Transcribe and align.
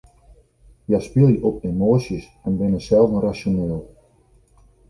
Hja 0.85 0.99
spylje 1.07 1.43
op 1.49 1.59
emoasjes 1.71 2.25
en 2.47 2.57
binne 2.63 2.81
selden 2.89 3.23
rasjoneel. 3.27 3.81